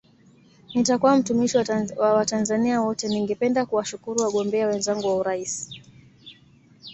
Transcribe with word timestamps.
Nitakuwa 0.73 1.17
mtumishi 1.17 1.57
wa 1.97 2.13
Watanzania 2.13 2.81
wote 2.81 3.07
Ningependa 3.07 3.65
kuwashukuru 3.65 4.21
wagombea 4.21 4.67
wenzangu 4.67 5.07
wa 5.07 5.15
urais 5.15 5.69